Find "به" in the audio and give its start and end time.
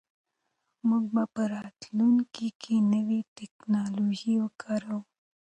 1.15-1.23